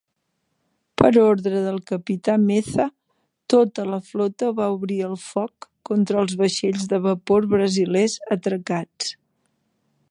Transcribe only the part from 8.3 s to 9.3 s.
atracats.